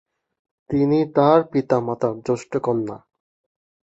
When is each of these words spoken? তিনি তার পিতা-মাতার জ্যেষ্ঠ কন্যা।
তিনি 0.69 0.99
তার 1.15 1.39
পিতা-মাতার 1.51 2.15
জ্যেষ্ঠ 2.21 2.51
কন্যা। 2.57 2.97